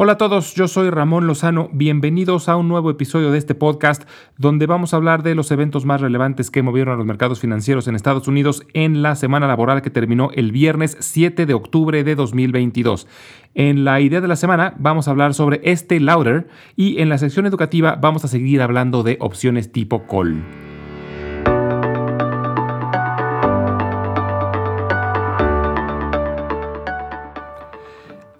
Hola 0.00 0.12
a 0.12 0.16
todos, 0.16 0.54
yo 0.54 0.68
soy 0.68 0.90
Ramón 0.90 1.26
Lozano, 1.26 1.70
bienvenidos 1.72 2.48
a 2.48 2.54
un 2.54 2.68
nuevo 2.68 2.88
episodio 2.88 3.32
de 3.32 3.38
este 3.38 3.56
podcast 3.56 4.08
donde 4.36 4.66
vamos 4.66 4.94
a 4.94 4.96
hablar 4.96 5.24
de 5.24 5.34
los 5.34 5.50
eventos 5.50 5.84
más 5.86 6.00
relevantes 6.00 6.52
que 6.52 6.62
movieron 6.62 6.94
a 6.94 6.96
los 6.96 7.04
mercados 7.04 7.40
financieros 7.40 7.88
en 7.88 7.96
Estados 7.96 8.28
Unidos 8.28 8.62
en 8.74 9.02
la 9.02 9.16
semana 9.16 9.48
laboral 9.48 9.82
que 9.82 9.90
terminó 9.90 10.30
el 10.34 10.52
viernes 10.52 10.96
7 11.00 11.46
de 11.46 11.54
octubre 11.54 12.04
de 12.04 12.14
2022. 12.14 13.08
En 13.56 13.84
la 13.84 14.00
idea 14.00 14.20
de 14.20 14.28
la 14.28 14.36
semana 14.36 14.74
vamos 14.78 15.08
a 15.08 15.10
hablar 15.10 15.34
sobre 15.34 15.60
este 15.64 15.98
Lauder 15.98 16.46
y 16.76 17.02
en 17.02 17.08
la 17.08 17.18
sección 17.18 17.46
educativa 17.46 17.96
vamos 18.00 18.24
a 18.24 18.28
seguir 18.28 18.62
hablando 18.62 19.02
de 19.02 19.16
opciones 19.20 19.72
tipo 19.72 20.06
call. 20.06 20.67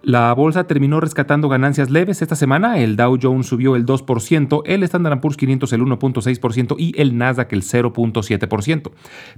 La 0.09 0.33
bolsa 0.33 0.65
terminó 0.65 1.01
rescatando 1.01 1.51
ganancias 1.51 1.91
leves 1.91 2.23
esta 2.23 2.35
semana. 2.35 2.79
El 2.79 2.97
Dow 2.97 3.19
Jones 3.21 3.47
subió 3.47 3.77
el 3.77 3.85
2%, 3.85 4.62
el 4.65 4.83
Standard 4.85 5.21
Poor's 5.21 5.37
500 5.37 5.71
el 5.75 5.83
1.6% 5.83 6.77
y 6.79 6.99
el 6.99 7.19
Nasdaq 7.19 7.53
el 7.53 7.61
0.7%. 7.61 8.91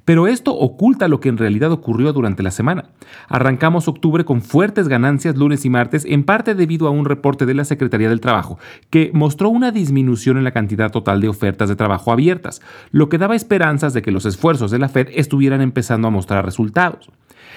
Pero 0.05 0.29
esto 0.29 0.55
oculta 0.55 1.09
lo 1.09 1.19
que 1.19 1.29
en 1.29 1.39
realidad 1.39 1.73
ocurrió 1.73 2.13
durante 2.13 2.45
la 2.45 2.53
semana. 2.53 2.91
Arrancamos 3.27 3.89
octubre 3.89 4.25
con 4.25 4.43
fuertes 4.43 4.87
ganancias 4.87 5.37
lunes 5.37 5.65
y 5.65 5.71
martes, 5.71 6.05
en 6.05 6.23
parte 6.23 6.55
debido 6.55 6.87
a 6.87 6.91
un 6.91 7.05
reporte 7.05 7.47
de 7.47 7.55
la 7.55 7.65
Secretaría 7.65 8.09
del 8.09 8.21
Trabajo, 8.21 8.61
que 8.91 9.11
mostró 9.13 9.49
una 9.49 9.73
disminución 9.73 10.37
en 10.37 10.45
la 10.45 10.53
cantidad 10.53 10.93
total 10.93 11.21
de 11.21 11.31
ofertas 11.31 11.69
de 11.69 11.75
trabajo 11.75 12.13
abiertas, 12.13 12.63
lo 12.93 13.09
que 13.09 13.19
daba 13.19 13.35
esperanzas 13.35 13.93
de 13.93 14.03
que 14.03 14.13
los 14.13 14.25
esfuerzos 14.25 14.71
de 14.71 14.79
la 14.79 14.89
Fed 14.89 15.09
estuvieran 15.17 15.63
empezando 15.63 16.07
a 16.07 16.13
mostrar 16.13 16.45
resultados. 16.45 17.11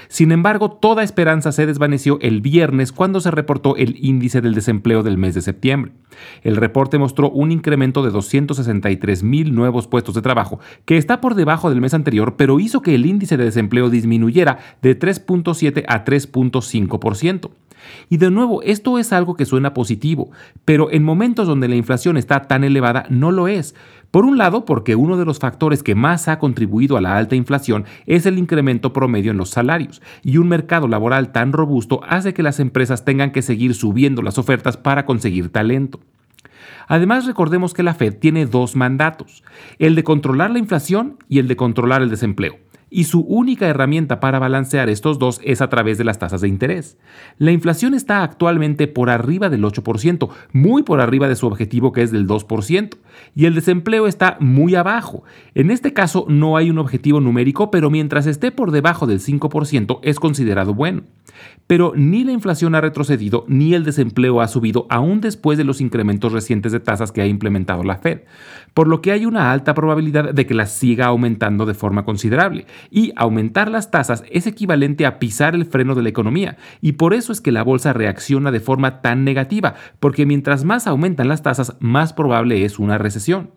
Sin 0.07 0.31
embargo, 0.31 0.71
toda 0.71 1.03
esperanza 1.03 1.51
se 1.51 1.65
desvaneció 1.65 2.19
el 2.21 2.41
viernes 2.41 2.91
cuando 2.91 3.19
se 3.19 3.31
reportó 3.31 3.75
el 3.75 3.95
índice 3.99 4.41
del 4.41 4.53
desempleo 4.55 5.03
del 5.03 5.17
mes 5.17 5.35
de 5.35 5.41
septiembre. 5.41 5.91
El 6.43 6.55
reporte 6.55 6.97
mostró 6.97 7.29
un 7.29 7.51
incremento 7.51 8.03
de 8.03 8.11
263 8.11 9.23
mil 9.23 9.55
nuevos 9.55 9.87
puestos 9.87 10.15
de 10.15 10.21
trabajo, 10.21 10.59
que 10.85 10.97
está 10.97 11.21
por 11.21 11.35
debajo 11.35 11.69
del 11.69 11.81
mes 11.81 11.93
anterior, 11.93 12.35
pero 12.37 12.59
hizo 12.59 12.81
que 12.81 12.95
el 12.95 13.05
índice 13.05 13.37
de 13.37 13.45
desempleo 13.45 13.89
disminuyera 13.89 14.59
de 14.81 14.97
3.7 14.97 15.83
a 15.87 16.05
3.5%. 16.05 17.49
Y 18.09 18.17
de 18.17 18.31
nuevo, 18.31 18.61
esto 18.63 18.97
es 18.97 19.13
algo 19.13 19.35
que 19.35 19.45
suena 19.45 19.73
positivo, 19.73 20.31
pero 20.65 20.91
en 20.91 21.03
momentos 21.03 21.47
donde 21.47 21.67
la 21.67 21.75
inflación 21.75 22.17
está 22.17 22.43
tan 22.43 22.63
elevada 22.63 23.05
no 23.09 23.31
lo 23.31 23.47
es. 23.47 23.75
Por 24.11 24.25
un 24.25 24.37
lado, 24.37 24.63
porque 24.65 24.95
uno 24.95 25.17
de 25.17 25.25
los 25.25 25.39
factores 25.39 25.81
que 25.81 25.95
más 25.95 26.27
ha 26.27 26.37
contribuido 26.37 26.97
a 26.97 27.01
la 27.01 27.17
alta 27.17 27.35
inflación 27.35 27.85
es 28.05 28.27
el 28.27 28.37
incremento 28.37 28.93
promedio 28.93 29.31
en 29.31 29.37
los 29.37 29.49
salarios, 29.49 29.82
y 30.23 30.37
un 30.37 30.47
mercado 30.47 30.87
laboral 30.87 31.31
tan 31.31 31.53
robusto 31.53 32.01
hace 32.07 32.33
que 32.33 32.43
las 32.43 32.59
empresas 32.59 33.05
tengan 33.05 33.31
que 33.31 33.41
seguir 33.41 33.73
subiendo 33.75 34.21
las 34.21 34.37
ofertas 34.37 34.77
para 34.77 35.05
conseguir 35.05 35.49
talento. 35.49 35.99
Además, 36.87 37.25
recordemos 37.25 37.73
que 37.73 37.83
la 37.83 37.93
Fed 37.93 38.17
tiene 38.19 38.45
dos 38.45 38.75
mandatos, 38.75 39.43
el 39.79 39.95
de 39.95 40.03
controlar 40.03 40.51
la 40.51 40.59
inflación 40.59 41.17
y 41.29 41.39
el 41.39 41.47
de 41.47 41.55
controlar 41.55 42.01
el 42.01 42.09
desempleo 42.09 42.57
y 42.93 43.05
su 43.05 43.21
única 43.21 43.67
herramienta 43.67 44.19
para 44.19 44.37
balancear 44.37 44.87
estos 44.87 45.17
dos 45.17 45.41
es 45.43 45.61
a 45.61 45.69
través 45.69 45.97
de 45.97 46.03
las 46.03 46.19
tasas 46.19 46.41
de 46.41 46.47
interés. 46.47 46.99
La 47.39 47.51
inflación 47.51 47.95
está 47.95 48.21
actualmente 48.21 48.87
por 48.87 49.09
arriba 49.09 49.49
del 49.49 49.63
8%, 49.63 50.29
muy 50.51 50.83
por 50.83 51.01
arriba 51.01 51.27
de 51.27 51.35
su 51.35 51.47
objetivo 51.47 51.91
que 51.91 52.03
es 52.03 52.11
del 52.11 52.27
2%, 52.27 52.97
y 53.35 53.45
el 53.45 53.55
desempleo 53.55 54.05
está 54.05 54.37
muy 54.39 54.75
abajo. 54.75 55.23
En 55.55 55.71
este 55.71 55.93
caso 55.93 56.25
no 56.29 56.55
hay 56.55 56.69
un 56.69 56.77
objetivo 56.77 57.19
numérico, 57.19 57.71
pero 57.71 57.89
mientras 57.89 58.27
esté 58.27 58.51
por 58.51 58.69
debajo 58.69 59.07
del 59.07 59.19
5% 59.19 59.99
es 60.03 60.19
considerado 60.19 60.75
bueno. 60.75 61.01
Pero 61.65 61.93
ni 61.95 62.23
la 62.23 62.31
inflación 62.31 62.75
ha 62.75 62.81
retrocedido 62.81 63.45
ni 63.47 63.73
el 63.73 63.83
desempleo 63.83 64.41
ha 64.41 64.47
subido 64.47 64.85
aún 64.89 65.19
después 65.19 65.57
de 65.57 65.63
los 65.63 65.81
incrementos 65.81 66.31
recientes 66.31 66.71
de 66.71 66.79
tasas 66.79 67.11
que 67.11 67.21
ha 67.21 67.25
implementado 67.25 67.83
la 67.83 67.97
Fed, 67.97 68.21
por 68.73 68.87
lo 68.87 69.01
que 69.01 69.11
hay 69.11 69.25
una 69.25 69.51
alta 69.51 69.73
probabilidad 69.73 70.33
de 70.33 70.45
que 70.45 70.53
las 70.53 70.73
siga 70.73 71.07
aumentando 71.07 71.65
de 71.65 71.73
forma 71.73 72.05
considerable 72.05 72.65
y 72.89 73.13
aumentar 73.15 73.69
las 73.69 73.91
tasas 73.91 74.23
es 74.31 74.47
equivalente 74.47 75.05
a 75.05 75.19
pisar 75.19 75.55
el 75.55 75.65
freno 75.65 75.95
de 75.95 76.03
la 76.03 76.09
economía, 76.09 76.57
y 76.81 76.93
por 76.93 77.13
eso 77.13 77.31
es 77.31 77.41
que 77.41 77.51
la 77.51 77.63
bolsa 77.63 77.93
reacciona 77.93 78.51
de 78.51 78.59
forma 78.59 79.01
tan 79.01 79.23
negativa, 79.23 79.75
porque 79.99 80.25
mientras 80.25 80.63
más 80.63 80.87
aumentan 80.87 81.27
las 81.27 81.43
tasas, 81.43 81.75
más 81.79 82.13
probable 82.13 82.65
es 82.65 82.79
una 82.79 82.97
recesión. 82.97 83.51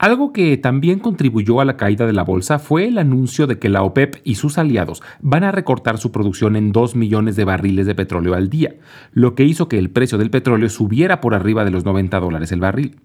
Algo 0.00 0.32
que 0.32 0.56
también 0.56 0.98
contribuyó 0.98 1.60
a 1.60 1.66
la 1.66 1.76
caída 1.76 2.06
de 2.06 2.14
la 2.14 2.22
bolsa 2.22 2.58
fue 2.58 2.88
el 2.88 2.96
anuncio 2.96 3.46
de 3.46 3.58
que 3.58 3.68
la 3.68 3.82
OPEP 3.82 4.16
y 4.24 4.36
sus 4.36 4.56
aliados 4.56 5.02
van 5.20 5.44
a 5.44 5.52
recortar 5.52 5.98
su 5.98 6.10
producción 6.10 6.56
en 6.56 6.72
2 6.72 6.96
millones 6.96 7.36
de 7.36 7.44
barriles 7.44 7.84
de 7.84 7.94
petróleo 7.94 8.32
al 8.32 8.48
día, 8.48 8.76
lo 9.12 9.34
que 9.34 9.44
hizo 9.44 9.68
que 9.68 9.78
el 9.78 9.90
precio 9.90 10.16
del 10.16 10.30
petróleo 10.30 10.70
subiera 10.70 11.20
por 11.20 11.34
arriba 11.34 11.66
de 11.66 11.70
los 11.70 11.84
90 11.84 12.18
dólares 12.18 12.50
el 12.50 12.60
barril. 12.60 12.96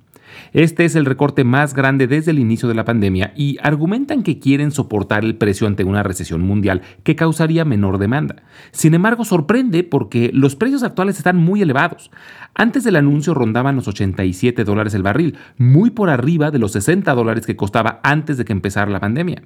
Este 0.53 0.85
es 0.85 0.96
el 0.96 1.06
recorte 1.06 1.44
más 1.44 1.73
grande 1.73 2.07
desde 2.07 2.31
el 2.31 2.40
inicio 2.40 2.68
de 2.68 2.75
la 2.75 2.85
pandemia 2.85 3.34
y 3.35 3.57
argumentan 3.62 4.23
que 4.23 4.40
quieren 4.40 4.72
soportar 4.72 5.23
el 5.23 5.35
precio 5.35 5.68
ante 5.68 5.84
una 5.84 6.03
recesión 6.03 6.41
mundial 6.41 6.81
que 7.03 7.16
causaría 7.16 7.66
menor 7.66 7.97
demanda. 7.97 8.44
Sin 8.72 8.94
embargo, 8.94 9.25
sorprende 9.25 9.84
porque 9.84 10.31
los 10.34 10.56
precios 10.56 10.84
actuales 10.84 11.18
están 11.18 11.38
muy 11.38 11.62
elevados. 11.62 12.12
Antes 12.53 12.84
del 12.84 12.95
anuncio 12.95 13.34
rondaban 13.34 13.75
los 13.75 13.88
87 13.88 14.63
dólares 14.63 14.94
el 14.94 15.03
barril, 15.03 15.38
muy 15.57 15.90
por 15.90 16.09
arriba 16.09 16.51
de 16.51 16.59
los 16.59 16.72
60 16.74 17.13
dólares 17.13 17.45
que 17.45 17.56
costaba 17.56 18.00
antes 18.03 18.38
de 18.38 18.45
que 18.45 18.53
empezara 18.53 18.91
la 18.91 19.00
pandemia. 19.00 19.44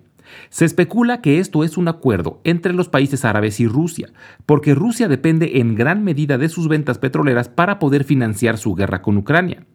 Se 0.50 0.66
especula 0.66 1.22
que 1.22 1.40
esto 1.40 1.64
es 1.64 1.78
un 1.78 1.88
acuerdo 1.88 2.42
entre 2.44 2.74
los 2.74 2.90
países 2.90 3.26
árabes 3.26 3.60
y 3.60 3.68
Rusia, 3.68 4.10
porque 4.46 4.76
Rusia 4.76 5.08
depende 5.08 5.60
en 5.60 5.76
gran 5.76 6.04
medida 6.04 6.38
de 6.38 6.50
sus 6.50 6.68
ventas 6.68 6.98
petroleras 6.98 7.50
para 7.50 7.80
poder 7.80 8.04
financiar 8.04 8.58
su 8.58 8.76
guerra 8.76 9.02
con 9.02 9.18
Ucrania. 9.18 9.66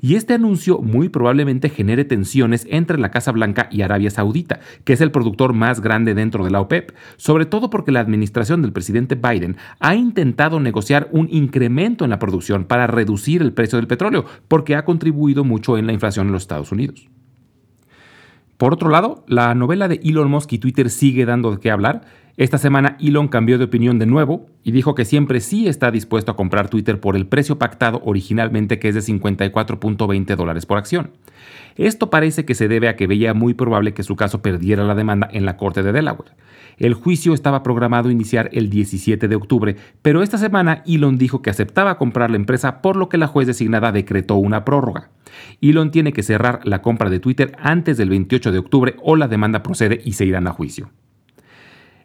Y 0.00 0.14
este 0.14 0.34
anuncio 0.34 0.78
muy 0.78 1.08
probablemente 1.08 1.68
genere 1.68 2.04
tensiones 2.04 2.66
entre 2.70 2.98
la 2.98 3.10
Casa 3.10 3.32
Blanca 3.32 3.68
y 3.70 3.82
Arabia 3.82 4.10
Saudita, 4.10 4.60
que 4.84 4.92
es 4.92 5.00
el 5.00 5.10
productor 5.10 5.52
más 5.52 5.80
grande 5.80 6.14
dentro 6.14 6.44
de 6.44 6.50
la 6.50 6.60
OPEP, 6.60 6.92
sobre 7.16 7.46
todo 7.46 7.70
porque 7.70 7.92
la 7.92 8.00
administración 8.00 8.62
del 8.62 8.72
presidente 8.72 9.14
Biden 9.14 9.56
ha 9.78 9.94
intentado 9.94 10.60
negociar 10.60 11.08
un 11.12 11.28
incremento 11.30 12.04
en 12.04 12.10
la 12.10 12.18
producción 12.18 12.64
para 12.64 12.86
reducir 12.86 13.42
el 13.42 13.52
precio 13.52 13.76
del 13.78 13.86
petróleo, 13.86 14.24
porque 14.48 14.76
ha 14.76 14.84
contribuido 14.84 15.44
mucho 15.44 15.78
en 15.78 15.86
la 15.86 15.92
inflación 15.92 16.26
en 16.26 16.32
los 16.32 16.42
Estados 16.42 16.72
Unidos. 16.72 17.08
Por 18.60 18.74
otro 18.74 18.90
lado, 18.90 19.24
la 19.26 19.54
novela 19.54 19.88
de 19.88 20.00
Elon 20.04 20.30
Musk 20.30 20.52
y 20.52 20.58
Twitter 20.58 20.90
sigue 20.90 21.24
dando 21.24 21.50
de 21.50 21.60
qué 21.60 21.70
hablar. 21.70 22.02
Esta 22.40 22.56
semana 22.56 22.96
Elon 22.98 23.28
cambió 23.28 23.58
de 23.58 23.64
opinión 23.64 23.98
de 23.98 24.06
nuevo 24.06 24.46
y 24.64 24.72
dijo 24.72 24.94
que 24.94 25.04
siempre 25.04 25.40
sí 25.40 25.68
está 25.68 25.90
dispuesto 25.90 26.32
a 26.32 26.36
comprar 26.36 26.70
Twitter 26.70 26.98
por 26.98 27.14
el 27.14 27.26
precio 27.26 27.58
pactado 27.58 28.00
originalmente 28.02 28.78
que 28.78 28.88
es 28.88 28.94
de 28.94 29.02
54.20 29.02 30.36
dólares 30.36 30.64
por 30.64 30.78
acción. 30.78 31.10
Esto 31.76 32.08
parece 32.08 32.46
que 32.46 32.54
se 32.54 32.66
debe 32.66 32.88
a 32.88 32.96
que 32.96 33.06
veía 33.06 33.34
muy 33.34 33.52
probable 33.52 33.92
que 33.92 34.04
su 34.04 34.16
caso 34.16 34.40
perdiera 34.40 34.84
la 34.84 34.94
demanda 34.94 35.28
en 35.30 35.44
la 35.44 35.58
Corte 35.58 35.82
de 35.82 35.92
Delaware. 35.92 36.30
El 36.78 36.94
juicio 36.94 37.34
estaba 37.34 37.62
programado 37.62 38.10
iniciar 38.10 38.48
el 38.54 38.70
17 38.70 39.28
de 39.28 39.36
octubre, 39.36 39.76
pero 40.00 40.22
esta 40.22 40.38
semana 40.38 40.82
Elon 40.86 41.18
dijo 41.18 41.42
que 41.42 41.50
aceptaba 41.50 41.98
comprar 41.98 42.30
la 42.30 42.36
empresa 42.36 42.80
por 42.80 42.96
lo 42.96 43.10
que 43.10 43.18
la 43.18 43.26
juez 43.26 43.48
designada 43.48 43.92
decretó 43.92 44.36
una 44.36 44.64
prórroga. 44.64 45.10
Elon 45.60 45.90
tiene 45.90 46.14
que 46.14 46.22
cerrar 46.22 46.60
la 46.64 46.80
compra 46.80 47.10
de 47.10 47.20
Twitter 47.20 47.52
antes 47.58 47.98
del 47.98 48.08
28 48.08 48.50
de 48.50 48.58
octubre 48.60 48.96
o 49.02 49.16
la 49.16 49.28
demanda 49.28 49.62
procede 49.62 50.00
y 50.02 50.14
se 50.14 50.24
irán 50.24 50.48
a 50.48 50.52
juicio. 50.52 50.88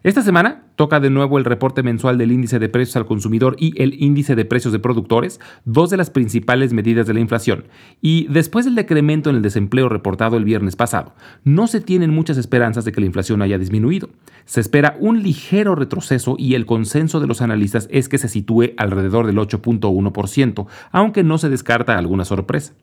Esta 0.06 0.22
semana 0.22 0.62
toca 0.76 1.00
de 1.00 1.10
nuevo 1.10 1.36
el 1.36 1.44
reporte 1.44 1.82
mensual 1.82 2.16
del 2.16 2.30
índice 2.30 2.60
de 2.60 2.68
precios 2.68 2.94
al 2.94 3.06
consumidor 3.06 3.56
y 3.58 3.74
el 3.82 4.00
índice 4.00 4.36
de 4.36 4.44
precios 4.44 4.72
de 4.72 4.78
productores, 4.78 5.40
dos 5.64 5.90
de 5.90 5.96
las 5.96 6.10
principales 6.10 6.72
medidas 6.72 7.08
de 7.08 7.14
la 7.14 7.18
inflación. 7.18 7.64
Y 8.00 8.28
después 8.28 8.64
del 8.64 8.76
decremento 8.76 9.30
en 9.30 9.34
el 9.34 9.42
desempleo 9.42 9.88
reportado 9.88 10.36
el 10.36 10.44
viernes 10.44 10.76
pasado, 10.76 11.12
no 11.42 11.66
se 11.66 11.80
tienen 11.80 12.10
muchas 12.10 12.38
esperanzas 12.38 12.84
de 12.84 12.92
que 12.92 13.00
la 13.00 13.08
inflación 13.08 13.42
haya 13.42 13.58
disminuido. 13.58 14.08
Se 14.44 14.60
espera 14.60 14.96
un 15.00 15.24
ligero 15.24 15.74
retroceso 15.74 16.36
y 16.38 16.54
el 16.54 16.66
consenso 16.66 17.18
de 17.18 17.26
los 17.26 17.42
analistas 17.42 17.88
es 17.90 18.08
que 18.08 18.18
se 18.18 18.28
sitúe 18.28 18.74
alrededor 18.76 19.26
del 19.26 19.38
8.1%, 19.38 20.66
aunque 20.92 21.24
no 21.24 21.36
se 21.36 21.48
descarta 21.48 21.98
alguna 21.98 22.24
sorpresa. 22.24 22.74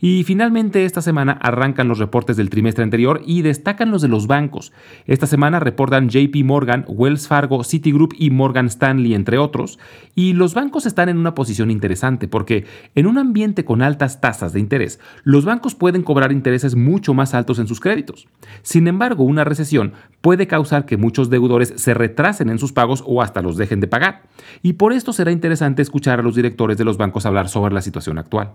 Y 0.00 0.22
finalmente 0.24 0.84
esta 0.84 1.02
semana 1.02 1.32
arrancan 1.32 1.88
los 1.88 1.98
reportes 1.98 2.36
del 2.36 2.50
trimestre 2.50 2.84
anterior 2.84 3.20
y 3.26 3.42
destacan 3.42 3.90
los 3.90 4.00
de 4.02 4.08
los 4.08 4.26
bancos. 4.26 4.72
Esta 5.06 5.26
semana 5.26 5.58
reportan 5.58 6.08
JP 6.08 6.36
Morgan, 6.44 6.84
Wells 6.88 7.26
Fargo, 7.26 7.64
Citigroup 7.64 8.14
y 8.16 8.30
Morgan 8.30 8.66
Stanley, 8.66 9.14
entre 9.14 9.38
otros. 9.38 9.78
Y 10.14 10.34
los 10.34 10.54
bancos 10.54 10.86
están 10.86 11.08
en 11.08 11.18
una 11.18 11.34
posición 11.34 11.70
interesante 11.70 12.28
porque 12.28 12.64
en 12.94 13.06
un 13.06 13.18
ambiente 13.18 13.64
con 13.64 13.82
altas 13.82 14.20
tasas 14.20 14.52
de 14.52 14.60
interés, 14.60 15.00
los 15.24 15.44
bancos 15.44 15.74
pueden 15.74 16.02
cobrar 16.02 16.30
intereses 16.30 16.76
mucho 16.76 17.12
más 17.12 17.34
altos 17.34 17.58
en 17.58 17.66
sus 17.66 17.80
créditos. 17.80 18.28
Sin 18.62 18.86
embargo, 18.86 19.24
una 19.24 19.44
recesión 19.44 19.94
puede 20.20 20.46
causar 20.46 20.86
que 20.86 20.96
muchos 20.96 21.30
deudores 21.30 21.74
se 21.76 21.94
retrasen 21.94 22.50
en 22.50 22.58
sus 22.58 22.72
pagos 22.72 23.02
o 23.06 23.20
hasta 23.20 23.42
los 23.42 23.56
dejen 23.56 23.80
de 23.80 23.88
pagar. 23.88 24.22
Y 24.62 24.74
por 24.74 24.92
esto 24.92 25.12
será 25.12 25.32
interesante 25.32 25.82
escuchar 25.82 26.20
a 26.20 26.22
los 26.22 26.36
directores 26.36 26.78
de 26.78 26.84
los 26.84 26.96
bancos 26.96 27.26
hablar 27.26 27.48
sobre 27.48 27.74
la 27.74 27.82
situación 27.82 28.18
actual. 28.18 28.52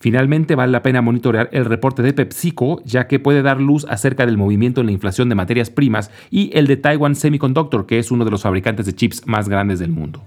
Finalmente, 0.00 0.54
vale 0.54 0.72
la 0.72 0.82
pena 0.82 1.02
monitorear 1.02 1.48
el 1.52 1.64
reporte 1.64 2.02
de 2.02 2.12
PepsiCo, 2.12 2.82
ya 2.84 3.06
que 3.06 3.18
puede 3.18 3.42
dar 3.42 3.60
luz 3.60 3.86
acerca 3.88 4.26
del 4.26 4.36
movimiento 4.36 4.80
en 4.80 4.86
la 4.86 4.92
inflación 4.92 5.28
de 5.28 5.34
materias 5.34 5.70
primas, 5.70 6.10
y 6.30 6.50
el 6.56 6.66
de 6.66 6.76
Taiwan 6.76 7.14
Semiconductor, 7.14 7.86
que 7.86 7.98
es 7.98 8.10
uno 8.10 8.24
de 8.24 8.30
los 8.30 8.42
fabricantes 8.42 8.86
de 8.86 8.94
chips 8.94 9.26
más 9.26 9.48
grandes 9.48 9.78
del 9.78 9.90
mundo. 9.90 10.22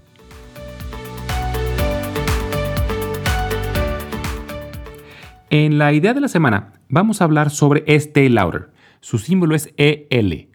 En 5.50 5.78
la 5.78 5.92
idea 5.94 6.12
de 6.12 6.20
la 6.20 6.28
semana, 6.28 6.72
vamos 6.88 7.20
a 7.20 7.24
hablar 7.24 7.50
sobre 7.50 7.82
este 7.86 8.28
Lauder. 8.28 8.68
Su 9.00 9.18
símbolo 9.18 9.54
es 9.54 9.72
EL. 9.76 10.48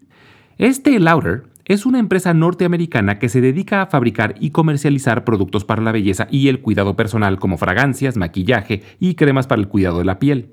Este 0.59 0.99
Lauder 0.99 1.45
es 1.65 1.85
una 1.85 1.99
empresa 1.99 2.33
norteamericana 2.33 3.19
que 3.19 3.29
se 3.29 3.39
dedica 3.39 3.81
a 3.81 3.87
fabricar 3.87 4.35
y 4.39 4.49
comercializar 4.49 5.23
productos 5.23 5.63
para 5.63 5.81
la 5.81 5.91
belleza 5.91 6.27
y 6.29 6.49
el 6.49 6.59
cuidado 6.59 6.95
personal 6.95 7.39
como 7.39 7.57
fragancias, 7.57 8.17
maquillaje 8.17 8.83
y 8.99 9.15
cremas 9.15 9.47
para 9.47 9.61
el 9.61 9.67
cuidado 9.67 9.99
de 9.99 10.05
la 10.05 10.19
piel. 10.19 10.49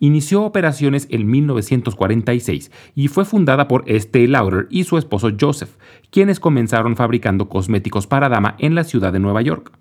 Inició 0.00 0.44
operaciones 0.44 1.08
en 1.10 1.28
1946 1.28 2.70
y 2.94 3.08
fue 3.08 3.24
fundada 3.24 3.66
por 3.66 3.82
Estée 3.86 4.28
Lauder 4.28 4.68
y 4.70 4.84
su 4.84 4.96
esposo 4.96 5.30
Joseph, 5.38 5.76
quienes 6.10 6.38
comenzaron 6.38 6.94
fabricando 6.94 7.48
cosméticos 7.48 8.06
para 8.06 8.28
dama 8.28 8.54
en 8.58 8.76
la 8.76 8.84
ciudad 8.84 9.12
de 9.12 9.18
Nueva 9.18 9.42
York. 9.42 9.72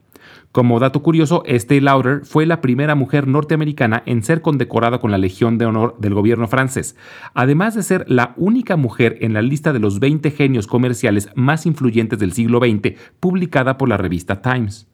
Como 0.57 0.79
dato 0.79 1.03
curioso, 1.03 1.43
Estée 1.45 1.81
Lauder 1.81 2.25
fue 2.25 2.47
la 2.47 2.61
primera 2.61 2.95
mujer 2.95 3.27
norteamericana 3.27 4.01
en 4.07 4.23
ser 4.23 4.41
condecorada 4.41 4.97
con 4.97 5.11
la 5.11 5.19
Legión 5.19 5.59
de 5.59 5.67
Honor 5.67 5.95
del 5.99 6.15
gobierno 6.15 6.47
francés, 6.47 6.95
además 7.35 7.75
de 7.75 7.83
ser 7.83 8.05
la 8.07 8.33
única 8.37 8.75
mujer 8.75 9.19
en 9.21 9.33
la 9.33 9.43
lista 9.43 9.71
de 9.71 9.77
los 9.77 9.99
20 9.99 10.31
genios 10.31 10.65
comerciales 10.65 11.29
más 11.35 11.67
influyentes 11.67 12.17
del 12.17 12.33
siglo 12.33 12.57
XX, 12.57 12.99
publicada 13.19 13.77
por 13.77 13.87
la 13.87 13.97
revista 13.97 14.41
Times. 14.41 14.87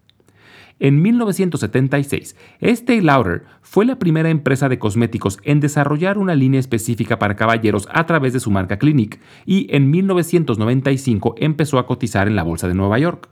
En 0.81 1.01
1976, 1.01 2.36
Estée 2.59 3.01
Lauder 3.01 3.44
fue 3.62 3.86
la 3.86 3.98
primera 3.98 4.30
empresa 4.30 4.68
de 4.68 4.80
cosméticos 4.80 5.39
en 5.44 5.62
desarrollar 5.62 6.18
una 6.18 6.36
línea 6.36 6.59
específica 6.59 7.19
para 7.19 7.38
caballeros 7.38 7.88
a 7.94 8.06
través 8.06 8.33
de 8.33 8.42
su 8.42 8.51
marca 8.51 8.80
Clinique 8.80 9.21
y 9.45 9.74
en 9.74 9.89
1995 9.89 11.36
empezó 11.38 11.80
a 11.80 11.88
cotizar 11.88 12.27
en 12.27 12.36
la 12.36 12.44
Bolsa 12.44 12.68
de 12.68 12.74
Nueva 12.74 13.00
York. 13.00 13.30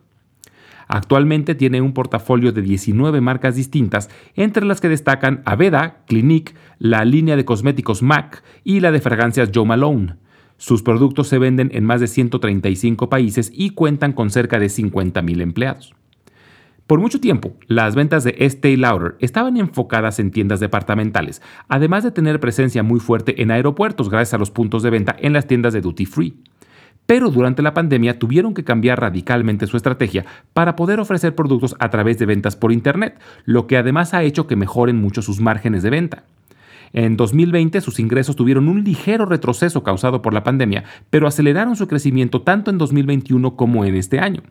Actualmente 0.93 1.55
tiene 1.55 1.79
un 1.79 1.93
portafolio 1.93 2.51
de 2.51 2.61
19 2.61 3.21
marcas 3.21 3.55
distintas, 3.55 4.09
entre 4.35 4.65
las 4.65 4.81
que 4.81 4.89
destacan 4.89 5.41
Aveda, 5.45 6.03
Clinique, 6.05 6.53
la 6.79 7.05
línea 7.05 7.37
de 7.37 7.45
cosméticos 7.45 8.03
MAC 8.03 8.43
y 8.65 8.81
la 8.81 8.91
de 8.91 8.99
fragancias 8.99 9.51
Joe 9.55 9.65
Malone. 9.65 10.15
Sus 10.57 10.83
productos 10.83 11.29
se 11.29 11.39
venden 11.39 11.69
en 11.73 11.85
más 11.85 12.01
de 12.01 12.07
135 12.07 13.07
países 13.07 13.53
y 13.55 13.69
cuentan 13.69 14.11
con 14.11 14.31
cerca 14.31 14.59
de 14.59 14.65
50.000 14.65 15.41
empleados. 15.41 15.95
Por 16.87 16.99
mucho 16.99 17.21
tiempo, 17.21 17.53
las 17.67 17.95
ventas 17.95 18.25
de 18.25 18.35
Estée 18.39 18.75
Lauder 18.75 19.15
estaban 19.19 19.55
enfocadas 19.55 20.19
en 20.19 20.29
tiendas 20.29 20.59
departamentales, 20.59 21.41
además 21.69 22.03
de 22.03 22.11
tener 22.11 22.41
presencia 22.41 22.83
muy 22.83 22.99
fuerte 22.99 23.41
en 23.41 23.51
aeropuertos 23.51 24.09
gracias 24.09 24.33
a 24.33 24.39
los 24.39 24.51
puntos 24.51 24.83
de 24.83 24.89
venta 24.89 25.15
en 25.17 25.31
las 25.31 25.47
tiendas 25.47 25.71
de 25.71 25.79
duty 25.79 26.05
free 26.05 26.35
pero 27.11 27.29
durante 27.29 27.61
la 27.61 27.73
pandemia 27.73 28.19
tuvieron 28.19 28.53
que 28.53 28.63
cambiar 28.63 29.01
radicalmente 29.01 29.67
su 29.67 29.75
estrategia 29.75 30.25
para 30.53 30.77
poder 30.77 31.01
ofrecer 31.01 31.35
productos 31.35 31.75
a 31.77 31.89
través 31.89 32.17
de 32.17 32.25
ventas 32.25 32.55
por 32.55 32.71
Internet, 32.71 33.19
lo 33.43 33.67
que 33.67 33.75
además 33.75 34.13
ha 34.13 34.23
hecho 34.23 34.47
que 34.47 34.55
mejoren 34.55 34.95
mucho 34.95 35.21
sus 35.21 35.41
márgenes 35.41 35.83
de 35.83 35.89
venta. 35.89 36.23
En 36.93 37.17
2020 37.17 37.81
sus 37.81 37.99
ingresos 37.99 38.37
tuvieron 38.37 38.69
un 38.69 38.85
ligero 38.85 39.25
retroceso 39.25 39.83
causado 39.83 40.21
por 40.21 40.33
la 40.33 40.45
pandemia, 40.45 40.85
pero 41.09 41.27
aceleraron 41.27 41.75
su 41.75 41.85
crecimiento 41.89 42.43
tanto 42.43 42.71
en 42.71 42.77
2021 42.77 43.57
como 43.57 43.83
en 43.83 43.95
este 43.95 44.21
año. 44.21 44.43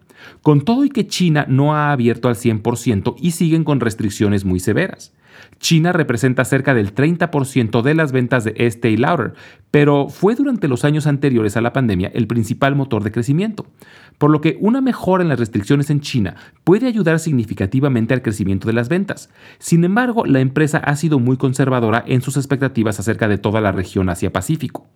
Con 0.43 0.61
todo 0.61 0.85
y 0.85 0.91
que 0.91 1.07
China 1.07 1.47
no 1.49 1.75
ha 1.75 1.93
abierto 1.93 2.29
al 2.29 2.35
100% 2.35 3.15
y 3.19 3.31
siguen 3.31 3.65
con 3.65 3.81
restricciones 3.81 4.45
muy 4.45 4.61
severas. 4.61 5.15
China 5.59 5.93
representa 5.93 6.45
cerca 6.45 6.75
del 6.75 6.95
30% 6.95 7.83
de 7.83 7.95
las 7.95 8.13
ventas 8.13 8.45
de 8.45 8.55
Estée 8.57 8.97
Lauder, 8.97 9.35
pero 9.71 10.09
fue 10.09 10.35
durante 10.35 10.69
los 10.69 10.85
años 10.85 11.07
anteriores 11.07 11.57
a 11.57 11.61
la 11.61 11.73
pandemia 11.73 12.11
el 12.15 12.27
principal 12.27 12.77
motor 12.77 13.05
de 13.05 13.13
crecimiento, 13.13 13.67
por 14.19 14.31
lo 14.31 14.41
que 14.41 14.59
una 14.61 14.81
mejora 14.81 15.23
en 15.23 15.29
las 15.29 15.39
restricciones 15.39 15.91
en 15.91 16.01
China 16.01 16.37
puede 16.65 16.87
ayudar 16.87 17.19
significativamente 17.19 18.15
al 18.15 18.23
crecimiento 18.23 18.67
de 18.67 18.75
las 18.75 18.89
ventas. 18.89 19.31
Sin 19.59 19.85
embargo, 19.85 20.25
la 20.27 20.41
empresa 20.41 20.79
ha 20.79 20.97
sido 20.97 21.19
muy 21.19 21.37
conservadora 21.37 22.05
en 22.07 22.23
sus 22.23 22.37
expectativas 22.37 22.99
acerca 23.01 23.29
de 23.29 23.39
toda 23.39 23.61
la 23.61 23.73
región 23.73 24.09
Asia-Pacífico. 24.09 24.89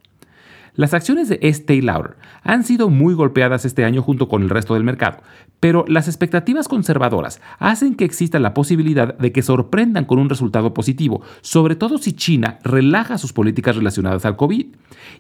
Las 0.77 0.93
acciones 0.93 1.29
de 1.29 1.39
Estée 1.41 1.83
Lauder 1.83 2.17
han 2.43 2.65
sido 2.65 2.91
muy 2.91 3.15
golpeadas 3.15 3.65
este 3.65 3.85
año 3.85 4.03
junto 4.03 4.29
con 4.29 4.43
el 4.43 4.51
resto 4.51 4.75
del 4.75 4.83
mercado, 4.83 5.19
pero 5.61 5.85
las 5.87 6.09
expectativas 6.09 6.67
conservadoras 6.67 7.41
hacen 7.61 7.95
que 7.95 8.05
exista 8.05 8.41
la 8.41 8.55
posibilidad 8.55 9.17
de 9.17 9.31
que 9.31 9.43
sorprendan 9.43 10.05
con 10.05 10.19
un 10.19 10.29
resultado 10.29 10.75
positivo, 10.75 11.23
sobre 11.43 11.77
todo 11.77 11.97
si 11.99 12.13
China 12.13 12.59
relaja 12.65 13.19
sus 13.19 13.33
políticas 13.33 13.77
relacionadas 13.77 14.25
al 14.25 14.37
COVID. 14.37 14.67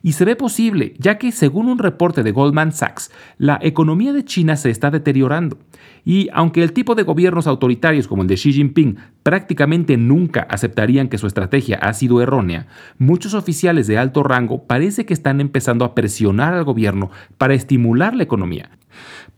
Y 0.03 0.13
se 0.13 0.25
ve 0.25 0.35
posible, 0.35 0.95
ya 0.99 1.19
que 1.19 1.31
según 1.31 1.69
un 1.69 1.79
reporte 1.79 2.25
de 2.25 2.33
Goldman 2.33 2.73
Sachs, 2.73 3.13
la 3.39 3.59
economía 3.63 4.13
de 4.13 4.25
China 4.25 4.57
se 4.57 4.71
está 4.71 4.91
deteriorando. 4.91 5.59
Y 6.05 6.29
aunque 6.33 6.63
el 6.63 6.73
tipo 6.73 6.95
de 6.95 7.03
gobiernos 7.03 7.47
autoritarios 7.47 8.09
como 8.09 8.23
el 8.23 8.29
de 8.29 8.35
Xi 8.35 8.53
Jinping 8.53 8.97
prácticamente 9.23 9.97
nunca 9.97 10.47
aceptarían 10.51 11.09
que 11.09 11.17
su 11.17 11.27
estrategia 11.27 11.79
ha 11.79 11.95
sido 11.95 12.21
errónea, 12.21 12.67
muchos 12.99 13.33
oficiales 13.33 13.87
de 13.87 13.97
alto 13.97 14.23
rango 14.23 14.65
parece 14.65 15.07
que 15.07 15.15
están 15.15 15.41
empezando 15.45 15.85
a 15.85 15.95
presionar 15.95 16.55
al 16.55 16.65
gobierno 16.65 17.11
para 17.39 17.55
estimular 17.55 18.17
la 18.17 18.25
economía. 18.25 18.71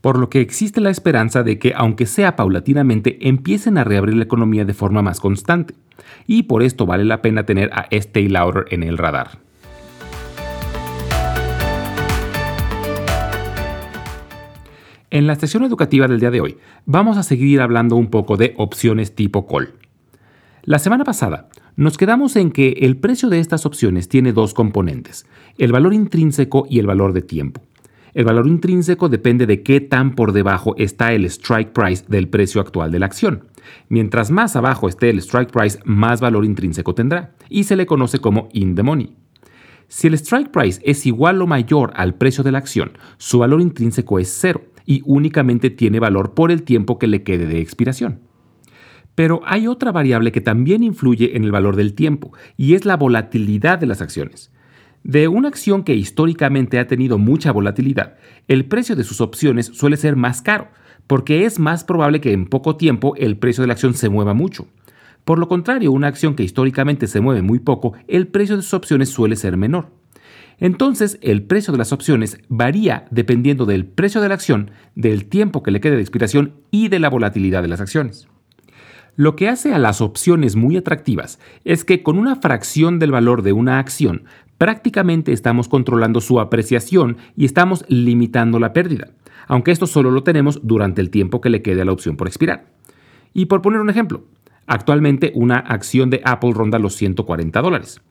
Por 0.00 0.18
lo 0.18 0.30
que 0.30 0.40
existe 0.40 0.80
la 0.80 0.90
esperanza 0.90 1.42
de 1.42 1.58
que, 1.58 1.74
aunque 1.76 2.06
sea 2.06 2.36
paulatinamente, 2.36 3.28
empiecen 3.28 3.76
a 3.76 3.84
reabrir 3.84 4.16
la 4.16 4.24
economía 4.24 4.64
de 4.64 4.74
forma 4.74 5.02
más 5.02 5.20
constante. 5.20 5.74
Y 6.26 6.44
por 6.44 6.62
esto 6.62 6.86
vale 6.86 7.04
la 7.04 7.22
pena 7.22 7.44
tener 7.44 7.70
a 7.72 7.86
Estee 7.90 8.28
Lauder 8.28 8.66
en 8.70 8.82
el 8.82 8.98
radar. 8.98 9.38
En 15.10 15.26
la 15.26 15.36
sesión 15.36 15.64
educativa 15.64 16.08
del 16.08 16.20
día 16.20 16.30
de 16.30 16.40
hoy 16.40 16.58
vamos 16.84 17.16
a 17.16 17.22
seguir 17.22 17.60
hablando 17.60 17.96
un 17.96 18.08
poco 18.08 18.36
de 18.36 18.54
opciones 18.58 19.14
tipo 19.14 19.46
call. 19.46 19.85
La 20.66 20.80
semana 20.80 21.04
pasada 21.04 21.48
nos 21.76 21.96
quedamos 21.96 22.34
en 22.34 22.50
que 22.50 22.70
el 22.80 22.96
precio 22.96 23.28
de 23.28 23.38
estas 23.38 23.66
opciones 23.66 24.08
tiene 24.08 24.32
dos 24.32 24.52
componentes, 24.52 25.24
el 25.58 25.70
valor 25.70 25.94
intrínseco 25.94 26.66
y 26.68 26.80
el 26.80 26.88
valor 26.88 27.12
de 27.12 27.22
tiempo. 27.22 27.62
El 28.14 28.24
valor 28.24 28.48
intrínseco 28.48 29.08
depende 29.08 29.46
de 29.46 29.62
qué 29.62 29.80
tan 29.80 30.16
por 30.16 30.32
debajo 30.32 30.74
está 30.76 31.12
el 31.12 31.24
strike 31.26 31.70
price 31.70 32.04
del 32.08 32.28
precio 32.28 32.60
actual 32.60 32.90
de 32.90 32.98
la 32.98 33.06
acción. 33.06 33.44
Mientras 33.88 34.32
más 34.32 34.56
abajo 34.56 34.88
esté 34.88 35.08
el 35.10 35.18
strike 35.18 35.52
price, 35.52 35.78
más 35.84 36.20
valor 36.20 36.44
intrínseco 36.44 36.96
tendrá, 36.96 37.36
y 37.48 37.62
se 37.62 37.76
le 37.76 37.86
conoce 37.86 38.18
como 38.18 38.48
in 38.52 38.74
the 38.74 38.82
money. 38.82 39.14
Si 39.86 40.08
el 40.08 40.14
strike 40.14 40.50
price 40.50 40.82
es 40.84 41.06
igual 41.06 41.40
o 41.42 41.46
mayor 41.46 41.92
al 41.94 42.16
precio 42.16 42.42
de 42.42 42.50
la 42.50 42.58
acción, 42.58 42.98
su 43.18 43.38
valor 43.38 43.60
intrínseco 43.60 44.18
es 44.18 44.36
cero, 44.36 44.64
y 44.84 45.02
únicamente 45.04 45.70
tiene 45.70 46.00
valor 46.00 46.34
por 46.34 46.50
el 46.50 46.64
tiempo 46.64 46.98
que 46.98 47.06
le 47.06 47.22
quede 47.22 47.46
de 47.46 47.60
expiración. 47.60 48.25
Pero 49.16 49.40
hay 49.44 49.66
otra 49.66 49.90
variable 49.90 50.30
que 50.30 50.40
también 50.40 50.84
influye 50.84 51.36
en 51.36 51.42
el 51.42 51.50
valor 51.50 51.74
del 51.74 51.94
tiempo, 51.94 52.32
y 52.56 52.74
es 52.74 52.84
la 52.84 52.96
volatilidad 52.96 53.78
de 53.78 53.86
las 53.86 54.00
acciones. 54.00 54.52
De 55.02 55.26
una 55.26 55.48
acción 55.48 55.82
que 55.82 55.94
históricamente 55.94 56.78
ha 56.78 56.86
tenido 56.86 57.18
mucha 57.18 57.50
volatilidad, 57.50 58.16
el 58.46 58.66
precio 58.66 58.94
de 58.94 59.04
sus 59.04 59.20
opciones 59.20 59.66
suele 59.66 59.96
ser 59.96 60.16
más 60.16 60.42
caro, 60.42 60.68
porque 61.06 61.44
es 61.44 61.58
más 61.58 61.82
probable 61.82 62.20
que 62.20 62.32
en 62.32 62.46
poco 62.46 62.76
tiempo 62.76 63.14
el 63.16 63.38
precio 63.38 63.62
de 63.62 63.68
la 63.68 63.72
acción 63.72 63.94
se 63.94 64.08
mueva 64.08 64.34
mucho. 64.34 64.66
Por 65.24 65.38
lo 65.38 65.48
contrario, 65.48 65.92
una 65.92 66.08
acción 66.08 66.34
que 66.34 66.42
históricamente 66.42 67.06
se 67.06 67.20
mueve 67.20 67.42
muy 67.42 67.58
poco, 67.58 67.94
el 68.08 68.28
precio 68.28 68.56
de 68.56 68.62
sus 68.62 68.74
opciones 68.74 69.08
suele 69.08 69.36
ser 69.36 69.56
menor. 69.56 69.90
Entonces, 70.58 71.18
el 71.22 71.42
precio 71.42 71.72
de 71.72 71.78
las 71.78 71.92
opciones 71.92 72.38
varía 72.48 73.06
dependiendo 73.10 73.66
del 73.66 73.86
precio 73.86 74.20
de 74.20 74.28
la 74.28 74.34
acción, 74.34 74.70
del 74.94 75.26
tiempo 75.26 75.62
que 75.62 75.70
le 75.70 75.80
quede 75.80 75.96
de 75.96 76.02
expiración 76.02 76.54
y 76.70 76.88
de 76.88 76.98
la 76.98 77.10
volatilidad 77.10 77.62
de 77.62 77.68
las 77.68 77.80
acciones. 77.80 78.28
Lo 79.16 79.34
que 79.34 79.48
hace 79.48 79.72
a 79.72 79.78
las 79.78 80.02
opciones 80.02 80.56
muy 80.56 80.76
atractivas 80.76 81.40
es 81.64 81.84
que 81.84 82.02
con 82.02 82.18
una 82.18 82.36
fracción 82.36 82.98
del 82.98 83.12
valor 83.12 83.40
de 83.40 83.54
una 83.54 83.78
acción, 83.78 84.24
prácticamente 84.58 85.32
estamos 85.32 85.68
controlando 85.68 86.20
su 86.20 86.38
apreciación 86.38 87.16
y 87.34 87.46
estamos 87.46 87.86
limitando 87.88 88.58
la 88.58 88.74
pérdida, 88.74 89.08
aunque 89.48 89.70
esto 89.70 89.86
solo 89.86 90.10
lo 90.10 90.22
tenemos 90.22 90.60
durante 90.64 91.00
el 91.00 91.08
tiempo 91.08 91.40
que 91.40 91.48
le 91.48 91.62
quede 91.62 91.80
a 91.80 91.86
la 91.86 91.92
opción 91.92 92.18
por 92.18 92.26
expirar. 92.26 92.66
Y 93.32 93.46
por 93.46 93.62
poner 93.62 93.80
un 93.80 93.88
ejemplo, 93.88 94.24
actualmente 94.66 95.32
una 95.34 95.56
acción 95.60 96.10
de 96.10 96.20
Apple 96.22 96.52
ronda 96.52 96.78
los 96.78 96.94
140 96.96 97.62
dólares. 97.62 98.02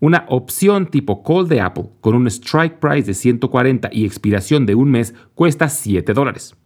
Una 0.00 0.24
opción 0.28 0.86
tipo 0.86 1.22
call 1.22 1.46
de 1.46 1.60
Apple 1.60 1.90
con 2.00 2.14
un 2.14 2.26
strike 2.26 2.78
price 2.78 3.06
de 3.06 3.14
140 3.14 3.90
y 3.92 4.06
expiración 4.06 4.64
de 4.64 4.74
un 4.74 4.90
mes 4.90 5.14
cuesta 5.34 5.68
7 5.68 6.14
dólares. 6.14 6.56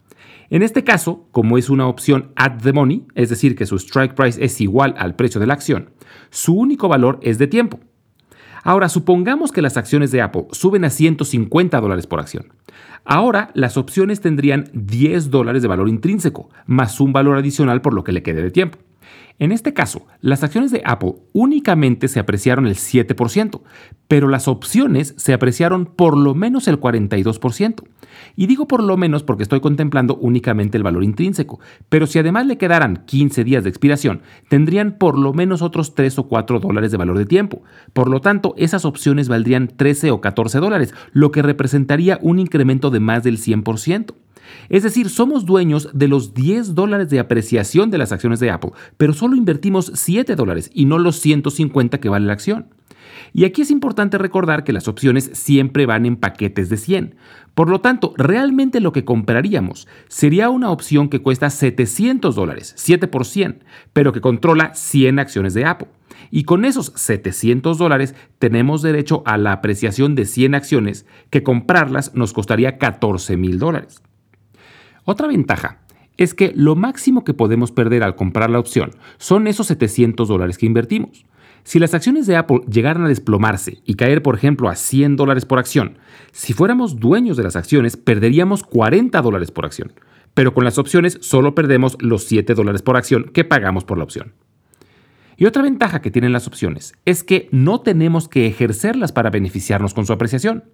En 0.49 0.63
este 0.63 0.83
caso, 0.83 1.27
como 1.31 1.57
es 1.59 1.69
una 1.69 1.87
opción 1.87 2.31
at 2.35 2.61
the 2.63 2.73
money, 2.73 3.05
es 3.13 3.29
decir, 3.29 3.55
que 3.55 3.67
su 3.67 3.75
strike 3.75 4.15
price 4.15 4.43
es 4.43 4.59
igual 4.61 4.95
al 4.97 5.15
precio 5.15 5.39
de 5.39 5.45
la 5.45 5.53
acción, 5.53 5.91
su 6.31 6.55
único 6.55 6.87
valor 6.87 7.19
es 7.21 7.37
de 7.37 7.47
tiempo. 7.47 7.79
Ahora, 8.63 8.89
supongamos 8.89 9.51
que 9.51 9.61
las 9.61 9.77
acciones 9.77 10.11
de 10.11 10.21
Apple 10.21 10.47
suben 10.51 10.85
a 10.85 10.89
150 10.89 11.79
dólares 11.79 12.07
por 12.07 12.19
acción. 12.19 12.47
Ahora, 13.05 13.51
las 13.53 13.77
opciones 13.77 14.21
tendrían 14.21 14.69
10 14.73 15.29
dólares 15.29 15.61
de 15.61 15.67
valor 15.67 15.87
intrínseco, 15.87 16.49
más 16.65 16.99
un 16.99 17.13
valor 17.13 17.37
adicional 17.37 17.81
por 17.81 17.93
lo 17.93 18.03
que 18.03 18.11
le 18.11 18.23
quede 18.23 18.41
de 18.41 18.51
tiempo. 18.51 18.79
En 19.39 19.53
este 19.53 19.73
caso, 19.73 20.05
las 20.19 20.43
acciones 20.43 20.69
de 20.71 20.81
Apple 20.83 21.15
únicamente 21.31 22.09
se 22.09 22.19
apreciaron 22.19 22.67
el 22.67 22.75
7%, 22.75 23.61
pero 24.09 24.27
las 24.27 24.49
opciones 24.49 25.13
se 25.17 25.33
apreciaron 25.33 25.85
por 25.85 26.17
lo 26.17 26.35
menos 26.35 26.67
el 26.67 26.79
42%. 26.79 27.83
Y 28.35 28.47
digo 28.47 28.67
por 28.67 28.83
lo 28.83 28.97
menos 28.97 29.23
porque 29.23 29.43
estoy 29.43 29.61
contemplando 29.61 30.17
únicamente 30.17 30.77
el 30.77 30.83
valor 30.83 31.03
intrínseco, 31.03 31.59
pero 31.87 32.05
si 32.05 32.19
además 32.19 32.47
le 32.47 32.57
quedaran 32.57 33.03
15 33.05 33.43
días 33.43 33.63
de 33.63 33.69
expiración, 33.69 34.21
tendrían 34.49 34.97
por 34.97 35.17
lo 35.17 35.33
menos 35.33 35.61
otros 35.61 35.95
3 35.95 36.19
o 36.19 36.27
4 36.27 36.59
dólares 36.59 36.91
de 36.91 36.97
valor 36.97 37.17
de 37.17 37.25
tiempo. 37.25 37.61
Por 37.93 38.09
lo 38.09 38.19
tanto, 38.19 38.53
esas 38.57 38.83
opciones 38.83 39.29
valdrían 39.29 39.67
13 39.67 40.11
o 40.11 40.21
14 40.21 40.59
dólares, 40.59 40.93
lo 41.13 41.31
que 41.31 41.41
representaría 41.41 42.19
un 42.21 42.39
incremento 42.39 42.89
de 42.89 42.99
más 42.99 43.23
del 43.23 43.37
100%. 43.37 44.13
Es 44.69 44.83
decir, 44.83 45.09
somos 45.09 45.45
dueños 45.45 45.89
de 45.93 46.07
los 46.07 46.33
10 46.33 46.75
dólares 46.75 47.09
de 47.09 47.19
apreciación 47.19 47.91
de 47.91 47.97
las 47.97 48.11
acciones 48.11 48.39
de 48.39 48.51
Apple, 48.51 48.71
pero 48.97 49.13
solo 49.13 49.35
invertimos 49.35 49.91
7 49.95 50.35
dólares 50.35 50.69
y 50.73 50.85
no 50.85 50.97
los 50.97 51.19
150 51.19 51.99
que 51.99 52.09
vale 52.09 52.25
la 52.25 52.33
acción. 52.33 52.67
Y 53.33 53.45
aquí 53.45 53.61
es 53.61 53.71
importante 53.71 54.17
recordar 54.17 54.63
que 54.63 54.73
las 54.73 54.87
opciones 54.87 55.29
siempre 55.33 55.85
van 55.85 56.05
en 56.05 56.15
paquetes 56.15 56.69
de 56.69 56.77
100. 56.77 57.15
Por 57.53 57.69
lo 57.69 57.81
tanto, 57.81 58.13
realmente 58.17 58.79
lo 58.79 58.91
que 58.91 59.05
compraríamos 59.05 59.87
sería 60.07 60.49
una 60.49 60.71
opción 60.71 61.09
que 61.09 61.21
cuesta 61.21 61.49
700 61.49 62.35
dólares, 62.35 62.73
7 62.77 63.07
por 63.07 63.25
100, 63.25 63.63
pero 63.93 64.13
que 64.13 64.21
controla 64.21 64.73
100 64.73 65.19
acciones 65.19 65.53
de 65.53 65.65
Apple. 65.65 65.89
Y 66.31 66.43
con 66.43 66.65
esos 66.65 66.91
700 66.95 67.77
dólares 67.77 68.15
tenemos 68.37 68.81
derecho 68.81 69.23
a 69.25 69.37
la 69.37 69.51
apreciación 69.51 70.15
de 70.15 70.25
100 70.25 70.55
acciones, 70.55 71.05
que 71.29 71.43
comprarlas 71.43 72.13
nos 72.15 72.33
costaría 72.33 72.77
14 72.77 73.37
mil 73.37 73.59
dólares. 73.59 74.01
Otra 75.09 75.25
ventaja 75.27 75.79
es 76.17 76.35
que 76.35 76.53
lo 76.55 76.75
máximo 76.75 77.23
que 77.23 77.33
podemos 77.33 77.71
perder 77.71 78.03
al 78.03 78.15
comprar 78.15 78.51
la 78.51 78.59
opción 78.59 78.91
son 79.17 79.47
esos 79.47 79.65
700 79.65 80.27
dólares 80.27 80.59
que 80.59 80.67
invertimos. 80.67 81.25
Si 81.63 81.79
las 81.79 81.95
acciones 81.95 82.27
de 82.27 82.35
Apple 82.35 82.61
llegaran 82.71 83.03
a 83.03 83.07
desplomarse 83.07 83.81
y 83.85 83.95
caer, 83.95 84.21
por 84.21 84.35
ejemplo, 84.35 84.69
a 84.69 84.75
100 84.75 85.15
dólares 85.15 85.45
por 85.45 85.57
acción, 85.57 85.97
si 86.31 86.53
fuéramos 86.53 86.99
dueños 86.99 87.37
de 87.37 87.43
las 87.43 87.55
acciones, 87.55 87.97
perderíamos 87.97 88.61
40 88.61 89.19
dólares 89.23 89.49
por 89.49 89.65
acción. 89.65 89.93
Pero 90.35 90.53
con 90.53 90.63
las 90.63 90.77
opciones 90.77 91.17
solo 91.21 91.55
perdemos 91.55 91.97
los 91.99 92.25
7 92.25 92.53
dólares 92.53 92.83
por 92.83 92.95
acción 92.95 93.31
que 93.33 93.45
pagamos 93.45 93.85
por 93.85 93.97
la 93.97 94.03
opción. 94.03 94.33
Y 95.37 95.47
otra 95.47 95.63
ventaja 95.63 96.03
que 96.03 96.11
tienen 96.11 96.33
las 96.33 96.45
opciones 96.45 96.93
es 97.05 97.23
que 97.23 97.49
no 97.51 97.81
tenemos 97.81 98.27
que 98.27 98.45
ejercerlas 98.45 99.11
para 99.11 99.31
beneficiarnos 99.31 99.95
con 99.95 100.05
su 100.05 100.13
apreciación. 100.13 100.65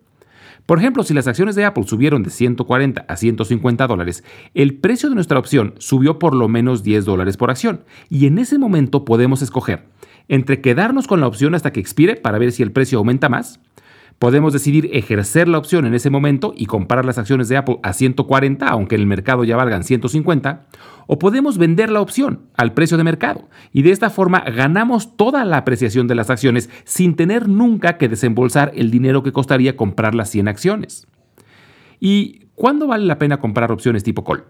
Por 0.66 0.80
ejemplo, 0.80 1.04
si 1.04 1.14
las 1.14 1.28
acciones 1.28 1.56
de 1.56 1.64
Apple 1.64 1.84
subieron 1.86 2.24
de 2.24 2.32
140 2.32 3.06
a 3.08 3.16
150 3.16 3.86
dólares, 3.88 4.24
el 4.56 4.76
precio 4.76 5.10
de 5.10 5.16
nuestra 5.16 5.38
opción 5.38 5.76
subió 5.78 6.18
por 6.18 6.34
lo 6.34 6.48
menos 6.48 6.82
10 6.82 7.06
dólares 7.06 7.38
por 7.38 7.52
acción. 7.52 7.84
Y 8.10 8.26
en 8.26 8.40
ese 8.40 8.58
momento 8.58 9.06
podemos 9.06 9.42
escoger 9.44 9.84
entre 10.28 10.62
quedarnos 10.62 11.06
con 11.08 11.22
la 11.22 11.28
opción 11.28 11.54
hasta 11.54 11.72
que 11.72 11.80
expire 11.80 12.16
para 12.16 12.40
ver 12.40 12.52
si 12.52 12.64
el 12.64 12.72
precio 12.72 12.98
aumenta 12.98 13.30
más, 13.30 13.60
Podemos 14.20 14.54
decidir 14.54 14.90
ejercer 14.94 15.50
la 15.50 15.58
opción 15.58 15.86
en 15.86 15.94
ese 15.94 16.10
momento 16.10 16.54
y 16.56 16.68
comprar 16.68 17.04
las 17.04 17.18
acciones 17.18 17.50
de 17.50 17.58
Apple 17.58 17.80
a 17.84 17.92
140, 17.92 18.66
aunque 18.66 18.96
en 18.96 19.02
el 19.02 19.08
mercado 19.08 19.44
ya 19.44 19.58
valgan 19.58 19.84
150, 19.84 20.68
o 21.08 21.20
podemos 21.20 21.58
vender 21.58 21.92
la 21.92 22.00
opción 22.00 22.44
al 22.56 22.74
precio 22.74 22.98
de 22.98 23.04
mercado 23.04 23.50
y 23.74 23.82
de 23.82 23.92
esta 23.92 24.10
forma 24.10 24.40
ganamos 24.40 25.18
toda 25.18 25.44
la 25.44 25.58
apreciación 25.58 26.08
de 26.08 26.16
las 26.16 26.30
acciones 26.30 26.70
sin 26.86 27.16
tener 27.16 27.50
nunca 27.50 27.98
que 27.98 28.08
desembolsar 28.08 28.72
el 28.76 28.90
dinero 28.90 29.22
que 29.22 29.34
costaría 29.34 29.76
comprar 29.76 30.16
las 30.16 30.30
100 30.30 30.48
acciones. 30.48 31.08
¿Y 32.00 32.48
cuándo 32.56 32.88
vale 32.88 33.06
la 33.06 33.20
pena 33.20 33.40
comprar 33.40 33.72
opciones 33.72 34.04
tipo 34.04 34.24
call? 34.24 34.46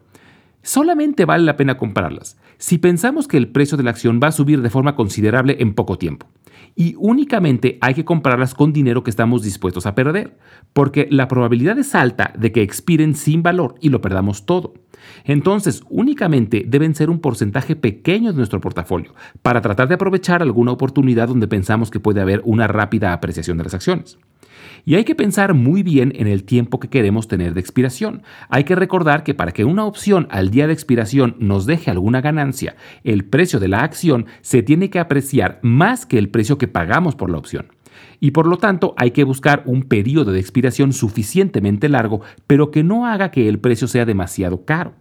Solamente 0.61 1.25
vale 1.25 1.43
la 1.43 1.57
pena 1.57 1.77
comprarlas 1.77 2.37
si 2.57 2.77
pensamos 2.77 3.27
que 3.27 3.37
el 3.37 3.49
precio 3.49 3.77
de 3.77 3.83
la 3.83 3.89
acción 3.89 4.19
va 4.23 4.27
a 4.27 4.31
subir 4.31 4.61
de 4.61 4.69
forma 4.69 4.95
considerable 4.95 5.57
en 5.59 5.73
poco 5.73 5.97
tiempo 5.97 6.27
y 6.75 6.95
únicamente 6.97 7.77
hay 7.81 7.93
que 7.93 8.05
comprarlas 8.05 8.53
con 8.53 8.73
dinero 8.73 9.03
que 9.03 9.09
estamos 9.09 9.43
dispuestos 9.43 9.85
a 9.85 9.95
perder, 9.95 10.37
porque 10.73 11.07
la 11.09 11.27
probabilidad 11.27 11.77
es 11.77 11.95
alta 11.95 12.33
de 12.37 12.51
que 12.51 12.61
expiren 12.61 13.15
sin 13.15 13.43
valor 13.43 13.75
y 13.81 13.89
lo 13.89 14.01
perdamos 14.01 14.45
todo. 14.45 14.73
Entonces, 15.23 15.83
únicamente 15.89 16.63
deben 16.67 16.95
ser 16.95 17.09
un 17.09 17.19
porcentaje 17.19 17.75
pequeño 17.75 18.31
de 18.31 18.37
nuestro 18.37 18.59
portafolio 18.61 19.13
para 19.41 19.61
tratar 19.61 19.87
de 19.87 19.95
aprovechar 19.95 20.41
alguna 20.41 20.71
oportunidad 20.71 21.27
donde 21.27 21.47
pensamos 21.47 21.91
que 21.91 21.99
puede 21.99 22.21
haber 22.21 22.41
una 22.45 22.67
rápida 22.67 23.13
apreciación 23.13 23.57
de 23.57 23.63
las 23.63 23.73
acciones. 23.73 24.17
Y 24.85 24.95
hay 24.95 25.03
que 25.03 25.15
pensar 25.15 25.55
muy 25.55 25.81
bien 25.81 26.13
en 26.15 26.27
el 26.27 26.43
tiempo 26.43 26.79
que 26.79 26.89
queremos 26.89 27.27
tener 27.27 27.55
de 27.55 27.59
expiración. 27.59 28.21
Hay 28.49 28.65
que 28.65 28.75
recordar 28.75 29.23
que 29.23 29.33
para 29.33 29.51
que 29.51 29.65
una 29.65 29.83
opción 29.83 30.27
al 30.29 30.51
día 30.51 30.67
de 30.67 30.73
expiración 30.73 31.35
nos 31.39 31.65
deje 31.65 31.89
alguna 31.89 32.21
ganancia, 32.21 32.75
el 33.03 33.25
precio 33.25 33.59
de 33.59 33.67
la 33.67 33.79
acción 33.79 34.27
se 34.41 34.61
tiene 34.61 34.91
que 34.91 34.99
apreciar 34.99 35.59
más 35.63 36.05
que 36.05 36.19
el 36.19 36.29
precio 36.29 36.59
que 36.59 36.67
pagamos 36.67 37.15
por 37.15 37.31
la 37.31 37.39
opción. 37.39 37.67
Y 38.19 38.31
por 38.31 38.45
lo 38.45 38.57
tanto 38.57 38.93
hay 38.97 39.11
que 39.11 39.23
buscar 39.23 39.63
un 39.65 39.83
periodo 39.83 40.31
de 40.31 40.39
expiración 40.39 40.93
suficientemente 40.93 41.89
largo, 41.89 42.21
pero 42.45 42.69
que 42.69 42.83
no 42.83 43.07
haga 43.07 43.31
que 43.31 43.49
el 43.49 43.59
precio 43.59 43.87
sea 43.87 44.05
demasiado 44.05 44.65
caro. 44.65 44.93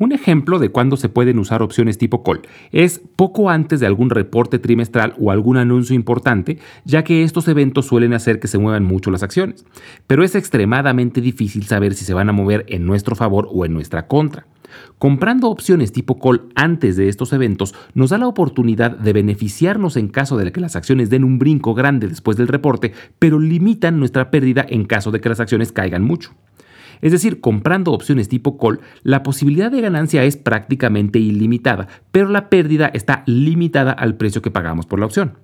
Un 0.00 0.12
ejemplo 0.12 0.58
de 0.58 0.70
cuándo 0.70 0.96
se 0.96 1.10
pueden 1.10 1.38
usar 1.38 1.60
opciones 1.60 1.98
tipo 1.98 2.22
call 2.22 2.40
es 2.72 3.02
poco 3.16 3.50
antes 3.50 3.80
de 3.80 3.86
algún 3.86 4.08
reporte 4.08 4.58
trimestral 4.58 5.12
o 5.20 5.30
algún 5.30 5.58
anuncio 5.58 5.94
importante, 5.94 6.58
ya 6.86 7.04
que 7.04 7.22
estos 7.22 7.48
eventos 7.48 7.84
suelen 7.84 8.14
hacer 8.14 8.40
que 8.40 8.48
se 8.48 8.56
muevan 8.56 8.82
mucho 8.82 9.10
las 9.10 9.22
acciones. 9.22 9.66
Pero 10.06 10.24
es 10.24 10.34
extremadamente 10.34 11.20
difícil 11.20 11.64
saber 11.66 11.92
si 11.92 12.06
se 12.06 12.14
van 12.14 12.30
a 12.30 12.32
mover 12.32 12.64
en 12.68 12.86
nuestro 12.86 13.14
favor 13.14 13.46
o 13.52 13.66
en 13.66 13.74
nuestra 13.74 14.06
contra. 14.06 14.46
Comprando 14.98 15.50
opciones 15.50 15.92
tipo 15.92 16.18
call 16.18 16.48
antes 16.54 16.96
de 16.96 17.10
estos 17.10 17.34
eventos 17.34 17.74
nos 17.92 18.08
da 18.08 18.16
la 18.16 18.26
oportunidad 18.26 18.92
de 18.92 19.12
beneficiarnos 19.12 19.98
en 19.98 20.08
caso 20.08 20.38
de 20.38 20.50
que 20.50 20.60
las 20.60 20.76
acciones 20.76 21.10
den 21.10 21.24
un 21.24 21.38
brinco 21.38 21.74
grande 21.74 22.08
después 22.08 22.38
del 22.38 22.48
reporte, 22.48 22.94
pero 23.18 23.38
limitan 23.38 23.98
nuestra 23.98 24.30
pérdida 24.30 24.64
en 24.66 24.86
caso 24.86 25.10
de 25.10 25.20
que 25.20 25.28
las 25.28 25.40
acciones 25.40 25.72
caigan 25.72 26.04
mucho. 26.04 26.30
Es 27.00 27.12
decir, 27.12 27.40
comprando 27.40 27.92
opciones 27.92 28.28
tipo 28.28 28.58
call, 28.58 28.80
la 29.02 29.22
posibilidad 29.22 29.70
de 29.70 29.80
ganancia 29.80 30.24
es 30.24 30.36
prácticamente 30.36 31.18
ilimitada, 31.18 31.88
pero 32.12 32.28
la 32.28 32.48
pérdida 32.50 32.86
está 32.88 33.22
limitada 33.26 33.92
al 33.92 34.16
precio 34.16 34.42
que 34.42 34.50
pagamos 34.50 34.86
por 34.86 34.98
la 34.98 35.06
opción. 35.06 35.38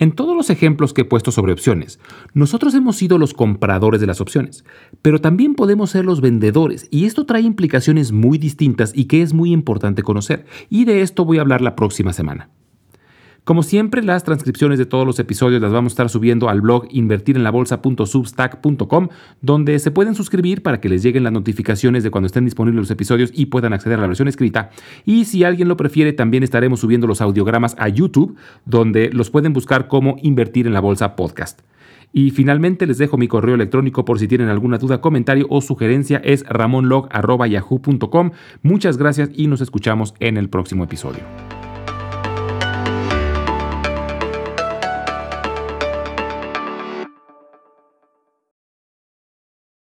En 0.00 0.12
todos 0.12 0.36
los 0.36 0.48
ejemplos 0.48 0.94
que 0.94 1.00
he 1.00 1.04
puesto 1.04 1.32
sobre 1.32 1.52
opciones, 1.52 1.98
nosotros 2.32 2.72
hemos 2.74 2.94
sido 2.94 3.18
los 3.18 3.34
compradores 3.34 4.00
de 4.00 4.06
las 4.06 4.20
opciones, 4.20 4.64
pero 5.02 5.20
también 5.20 5.56
podemos 5.56 5.90
ser 5.90 6.04
los 6.04 6.20
vendedores 6.20 6.86
y 6.92 7.04
esto 7.04 7.26
trae 7.26 7.42
implicaciones 7.42 8.12
muy 8.12 8.38
distintas 8.38 8.92
y 8.94 9.06
que 9.06 9.22
es 9.22 9.34
muy 9.34 9.50
importante 9.50 10.04
conocer, 10.04 10.46
y 10.70 10.84
de 10.84 11.02
esto 11.02 11.24
voy 11.24 11.38
a 11.38 11.40
hablar 11.40 11.62
la 11.62 11.74
próxima 11.74 12.12
semana. 12.12 12.48
Como 13.48 13.62
siempre, 13.62 14.02
las 14.02 14.24
transcripciones 14.24 14.78
de 14.78 14.84
todos 14.84 15.06
los 15.06 15.18
episodios 15.18 15.62
las 15.62 15.72
vamos 15.72 15.92
a 15.92 15.94
estar 15.94 16.10
subiendo 16.10 16.50
al 16.50 16.60
blog 16.60 16.86
invertirenlabolsa.substack.com, 16.90 19.08
donde 19.40 19.78
se 19.78 19.90
pueden 19.90 20.14
suscribir 20.14 20.62
para 20.62 20.82
que 20.82 20.90
les 20.90 21.02
lleguen 21.02 21.24
las 21.24 21.32
notificaciones 21.32 22.04
de 22.04 22.10
cuando 22.10 22.26
estén 22.26 22.44
disponibles 22.44 22.82
los 22.82 22.90
episodios 22.90 23.30
y 23.32 23.46
puedan 23.46 23.72
acceder 23.72 23.96
a 23.96 24.02
la 24.02 24.08
versión 24.08 24.28
escrita. 24.28 24.68
Y 25.06 25.24
si 25.24 25.44
alguien 25.44 25.66
lo 25.66 25.78
prefiere, 25.78 26.12
también 26.12 26.42
estaremos 26.42 26.80
subiendo 26.80 27.06
los 27.06 27.22
audiogramas 27.22 27.74
a 27.78 27.88
YouTube, 27.88 28.36
donde 28.66 29.08
los 29.14 29.30
pueden 29.30 29.54
buscar 29.54 29.88
como 29.88 30.16
Invertir 30.20 30.66
en 30.66 30.74
la 30.74 30.80
Bolsa 30.80 31.16
Podcast. 31.16 31.62
Y 32.12 32.32
finalmente 32.32 32.86
les 32.86 32.98
dejo 32.98 33.16
mi 33.16 33.28
correo 33.28 33.54
electrónico 33.54 34.04
por 34.04 34.18
si 34.18 34.28
tienen 34.28 34.50
alguna 34.50 34.76
duda, 34.76 35.00
comentario 35.00 35.46
o 35.48 35.62
sugerencia 35.62 36.20
es 36.22 36.44
ramonlog.yahoo.com. 36.46 38.32
Muchas 38.60 38.98
gracias 38.98 39.30
y 39.32 39.46
nos 39.46 39.62
escuchamos 39.62 40.12
en 40.20 40.36
el 40.36 40.50
próximo 40.50 40.84
episodio. 40.84 41.47